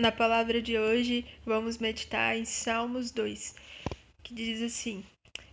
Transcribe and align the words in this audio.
Na 0.00 0.10
palavra 0.10 0.62
de 0.62 0.78
hoje, 0.78 1.26
vamos 1.44 1.76
meditar 1.76 2.34
em 2.34 2.46
Salmos 2.46 3.10
2, 3.10 3.54
que 4.22 4.32
diz 4.32 4.62
assim: 4.62 5.04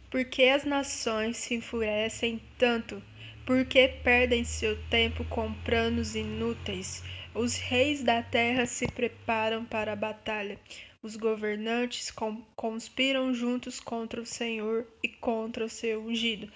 Por 0.10 0.24
que 0.24 0.48
as 0.48 0.64
nações 0.64 1.36
se 1.36 1.56
enfurecem 1.56 2.42
tanto? 2.58 3.04
Por 3.46 3.66
que 3.66 3.90
perdem 3.90 4.46
seu 4.46 4.82
tempo 4.84 5.26
com 5.26 5.54
planos 5.54 6.16
inúteis? 6.16 7.04
Os 7.36 7.58
reis 7.58 8.02
da 8.02 8.24
terra 8.24 8.66
se 8.66 8.88
preparam 8.88 9.66
para 9.66 9.92
a 9.92 9.98
batalha. 9.98 10.58
Os 11.04 11.18
governantes 11.18 12.10
conspiram 12.56 13.34
juntos 13.34 13.82
contra 13.82 14.22
o 14.22 14.26
Senhor 14.26 14.88
e 15.04 15.10
contra 15.10 15.66
o 15.66 15.70
seu 15.70 16.06
ungido. 16.06 16.50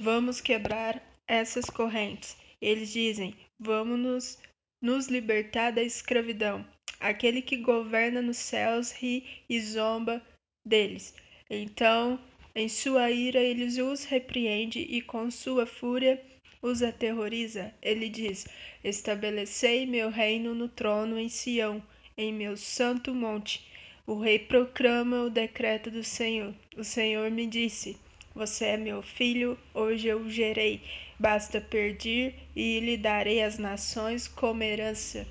Vamos 0.00 0.40
quebrar 0.40 0.98
essas 1.28 1.68
correntes. 1.68 2.38
Eles 2.58 2.90
dizem: 2.90 3.36
Vamos 3.60 3.98
nos, 3.98 4.38
nos 4.80 5.08
libertar 5.08 5.72
da 5.72 5.82
escravidão. 5.82 6.64
Aquele 7.04 7.42
que 7.42 7.58
governa 7.58 8.22
nos 8.22 8.38
céus 8.38 8.90
ri 8.90 9.26
e 9.46 9.60
zomba 9.60 10.22
deles. 10.64 11.14
Então, 11.50 12.18
em 12.54 12.66
sua 12.66 13.10
ira, 13.10 13.40
ele 13.40 13.66
os 13.82 14.04
repreende 14.04 14.78
e 14.78 15.02
com 15.02 15.30
sua 15.30 15.66
fúria 15.66 16.18
os 16.62 16.82
aterroriza. 16.82 17.74
Ele 17.82 18.08
diz: 18.08 18.46
Estabelecei 18.82 19.84
meu 19.84 20.08
reino 20.08 20.54
no 20.54 20.66
trono 20.66 21.18
em 21.18 21.28
Sião, 21.28 21.82
em 22.16 22.32
meu 22.32 22.56
santo 22.56 23.14
monte. 23.14 23.62
O 24.06 24.18
rei 24.18 24.38
proclama 24.38 25.24
o 25.24 25.30
decreto 25.30 25.90
do 25.90 26.02
Senhor. 26.02 26.54
O 26.74 26.82
Senhor 26.82 27.30
me 27.30 27.46
disse: 27.46 27.98
Você 28.34 28.64
é 28.64 28.76
meu 28.78 29.02
filho, 29.02 29.58
hoje 29.74 30.08
eu 30.08 30.20
o 30.20 30.30
gerei. 30.30 30.80
Basta 31.20 31.60
pedir 31.60 32.34
e 32.56 32.80
lhe 32.80 32.96
darei 32.96 33.42
as 33.42 33.58
nações 33.58 34.26
como 34.26 34.62
herança 34.62 35.26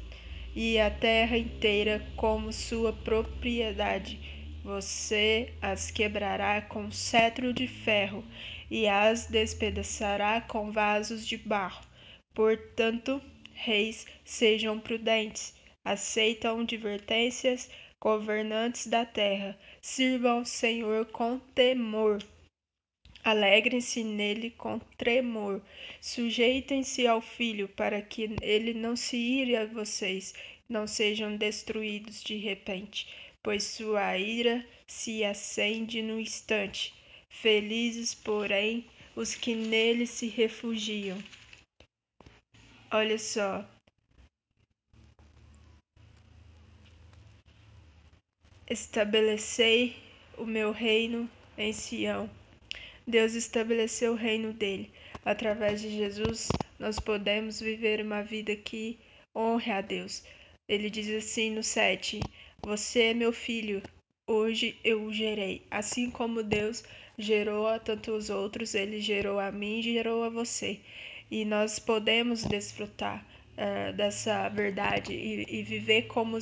e 0.55 0.79
a 0.79 0.89
terra 0.89 1.37
inteira 1.37 2.05
como 2.15 2.53
sua 2.53 2.93
propriedade. 2.93 4.19
Você 4.63 5.53
as 5.61 5.91
quebrará 5.91 6.61
com 6.61 6.91
cetro 6.91 7.53
de 7.53 7.67
ferro 7.67 8.23
e 8.71 8.87
as 8.87 9.25
despedaçará 9.25 10.39
com 10.41 10.71
vasos 10.71 11.27
de 11.27 11.37
barro. 11.37 11.83
Portanto, 12.33 13.21
reis, 13.53 14.05
sejam 14.23 14.79
prudentes, 14.79 15.53
aceitam 15.83 16.61
advertências, 16.61 17.69
governantes 17.99 18.87
da 18.87 19.05
terra, 19.05 19.57
sirvam 19.81 20.39
ao 20.39 20.45
Senhor 20.45 21.05
com 21.07 21.39
temor. 21.53 22.19
Alegrem-se 23.23 24.03
nele 24.03 24.49
com 24.49 24.79
tremor. 24.97 25.61
Sujeitem-se 26.01 27.07
ao 27.07 27.21
filho, 27.21 27.69
para 27.69 28.01
que 28.01 28.35
ele 28.41 28.73
não 28.73 28.97
se 28.97 29.15
ire 29.15 29.55
a 29.55 29.65
vocês, 29.65 30.33
não 30.67 30.85
sejam 30.85 31.37
destruídos 31.37 32.21
de 32.21 32.35
repente, 32.35 33.07
pois 33.41 33.63
sua 33.63 34.17
ira 34.17 34.65
se 34.85 35.23
acende 35.23 36.01
no 36.01 36.19
instante. 36.19 36.93
Felizes, 37.29 38.13
porém, 38.13 38.85
os 39.15 39.33
que 39.35 39.55
nele 39.55 40.05
se 40.05 40.27
refugiam. 40.27 41.17
Olha 42.91 43.17
só. 43.17 43.65
Estabelecei 48.69 49.95
o 50.37 50.45
meu 50.45 50.71
reino 50.71 51.29
em 51.57 51.71
Sião 51.71 52.29
Deus 53.07 53.33
estabeleceu 53.33 54.13
o 54.13 54.15
reino 54.15 54.53
dele. 54.53 54.91
Através 55.25 55.81
de 55.81 55.89
Jesus, 55.89 56.57
nós 56.79 56.99
podemos 56.99 57.59
viver 57.59 58.01
uma 58.01 58.23
vida 58.23 58.55
que 58.55 58.97
honre 59.35 59.71
a 59.71 59.81
Deus. 59.81 60.23
Ele 60.67 60.89
diz 60.89 61.09
assim 61.09 61.51
no 61.51 61.63
7: 61.63 62.29
Você 62.63 63.01
é 63.03 63.13
meu 63.13 63.33
filho, 63.33 63.83
hoje 64.25 64.77
eu 64.83 65.03
o 65.03 65.13
gerei. 65.13 65.67
Assim 65.69 66.09
como 66.09 66.43
Deus 66.43 66.83
gerou 67.17 67.67
a 67.67 67.77
tantos 67.79 68.29
outros, 68.29 68.73
ele 68.73 68.99
gerou 69.01 69.39
a 69.39 69.51
mim 69.51 69.79
e 69.79 69.83
gerou 69.83 70.23
a 70.23 70.29
você. 70.29 70.79
E 71.29 71.43
nós 71.45 71.79
podemos 71.79 72.45
desfrutar 72.45 73.25
uh, 73.57 73.93
dessa 73.93 74.47
verdade 74.49 75.13
e, 75.13 75.59
e 75.59 75.63
viver 75.63 76.03
como, 76.03 76.37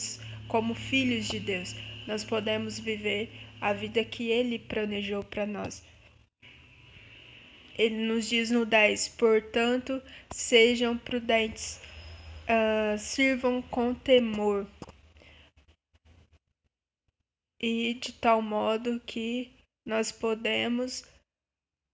como 0.47 0.75
filhos 0.75 1.25
de 1.25 1.39
Deus. 1.39 1.75
Nós 2.05 2.23
podemos 2.23 2.79
viver 2.79 3.29
a 3.59 3.73
vida 3.73 4.03
que 4.03 4.29
ele 4.29 4.59
planejou 4.59 5.23
para 5.23 5.45
nós. 5.45 5.83
Ele 7.77 7.95
nos 7.95 8.27
diz 8.27 8.51
no 8.51 8.65
10: 8.65 9.09
Portanto, 9.09 10.01
sejam 10.31 10.97
prudentes, 10.97 11.79
uh, 12.43 12.97
sirvam 12.97 13.61
com 13.61 13.93
temor, 13.93 14.67
e 17.59 17.93
de 17.93 18.11
tal 18.13 18.41
modo 18.41 18.99
que 19.05 19.51
nós 19.85 20.11
podemos 20.11 21.03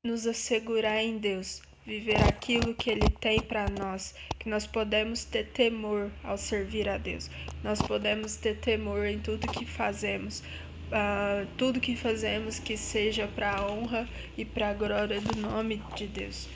nos 0.03 0.25
assegurar 0.25 1.03
em 1.03 1.17
Deus, 1.17 1.61
viver 1.85 2.21
aquilo 2.23 2.73
que 2.73 2.89
Ele 2.89 3.09
tem 3.19 3.41
para 3.41 3.69
nós, 3.69 4.15
que 4.39 4.47
nós 4.47 4.65
podemos 4.65 5.25
ter 5.25 5.47
temor 5.51 6.09
ao 6.23 6.37
servir 6.37 6.87
a 6.87 6.97
Deus, 6.97 7.29
nós 7.63 7.81
podemos 7.81 8.37
ter 8.37 8.59
temor 8.59 9.05
em 9.05 9.19
tudo 9.19 9.51
que 9.51 9.65
fazemos, 9.65 10.41
uh, 10.87 11.47
tudo 11.57 11.79
que 11.79 11.95
fazemos 11.95 12.59
que 12.59 12.77
seja 12.77 13.27
para 13.27 13.57
a 13.57 13.71
honra 13.71 14.07
e 14.37 14.45
para 14.45 14.69
a 14.69 14.73
glória 14.73 15.19
do 15.21 15.35
nome 15.35 15.81
de 15.95 16.07
Deus. 16.07 16.47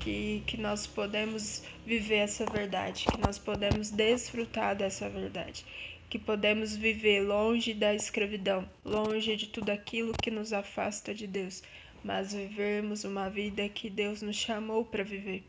Que, 0.00 0.42
que 0.46 0.56
nós 0.56 0.86
podemos 0.86 1.62
viver 1.84 2.16
essa 2.16 2.46
verdade, 2.46 3.06
que 3.08 3.20
nós 3.20 3.38
podemos 3.38 3.90
desfrutar 3.90 4.74
dessa 4.74 5.08
verdade, 5.10 5.64
que 6.08 6.18
podemos 6.18 6.74
viver 6.74 7.20
longe 7.20 7.74
da 7.74 7.94
escravidão, 7.94 8.68
longe 8.82 9.36
de 9.36 9.48
tudo 9.48 9.68
aquilo 9.68 10.14
que 10.14 10.30
nos 10.30 10.54
afasta 10.54 11.14
de 11.14 11.26
Deus, 11.26 11.62
mas 12.02 12.32
vivermos 12.32 13.04
uma 13.04 13.28
vida 13.28 13.68
que 13.68 13.90
Deus 13.90 14.22
nos 14.22 14.36
chamou 14.36 14.86
para 14.86 15.04
viver. 15.04 15.44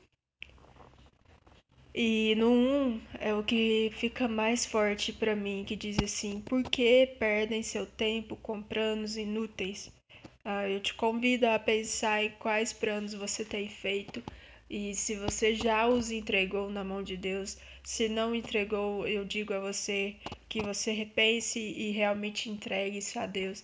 E 1.95 2.35
no 2.35 2.51
1 2.51 3.01
é 3.19 3.33
o 3.33 3.43
que 3.43 3.89
fica 3.93 4.27
mais 4.27 4.65
forte 4.65 5.13
para 5.13 5.35
mim, 5.37 5.63
que 5.65 5.73
diz 5.75 5.99
assim: 6.01 6.41
por 6.41 6.63
que 6.65 7.05
perdem 7.17 7.63
seu 7.63 7.85
tempo 7.85 8.35
com 8.35 8.61
planos 8.61 9.15
inúteis? 9.15 9.89
Ah, 10.43 10.67
eu 10.67 10.81
te 10.81 10.93
convido 10.93 11.47
a 11.47 11.57
pensar 11.59 12.23
em 12.25 12.29
quais 12.31 12.73
planos 12.73 13.13
você 13.13 13.45
tem 13.45 13.69
feito 13.69 14.21
e 14.69 14.93
se 14.95 15.15
você 15.15 15.55
já 15.55 15.87
os 15.87 16.11
entregou 16.11 16.69
na 16.69 16.83
mão 16.83 17.01
de 17.03 17.15
Deus. 17.15 17.57
Se 17.83 18.09
não 18.09 18.35
entregou, 18.35 19.07
eu 19.07 19.23
digo 19.25 19.53
a 19.53 19.59
você 19.59 20.15
que 20.49 20.61
você 20.61 20.91
repense 20.91 21.59
e 21.59 21.91
realmente 21.91 22.49
entregue-se 22.49 23.17
a 23.17 23.25
Deus 23.25 23.63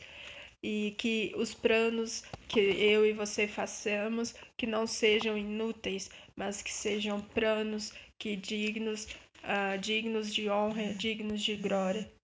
e 0.62 0.96
que 0.98 1.34
os 1.36 1.54
planos 1.54 2.24
que 2.48 2.60
eu 2.60 3.06
e 3.06 3.14
você 3.14 3.48
façamos 3.48 4.34
que 4.58 4.66
não 4.66 4.88
sejam 4.88 5.38
inúteis, 5.38 6.10
mas 6.36 6.62
que 6.62 6.72
sejam 6.72 7.22
planos 7.22 7.94
que 8.18 8.36
dignos, 8.36 9.06
uh, 9.44 9.78
dignos 9.80 10.34
de 10.34 10.50
honra, 10.50 10.94
dignos 10.94 11.42
de 11.42 11.56
glória. 11.56 12.17